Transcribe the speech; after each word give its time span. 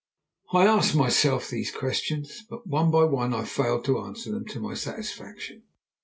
I 0.51 0.65
asked 0.65 0.95
myself 0.95 1.47
these 1.47 1.69
questions, 1.69 2.43
but 2.49 2.65
one 2.65 2.89
by 2.89 3.03
one 3.03 3.35
I 3.35 3.43
failed 3.45 3.85
to 3.85 3.99
answer 4.01 4.31
them 4.31 4.47
to 4.47 4.59
my 4.59 4.73
satisfaction. 4.73 5.61